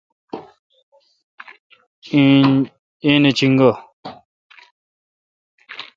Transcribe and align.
ایں 3.05 3.17
نہ 3.21 3.31
چینگہ۔۔ 3.37 3.69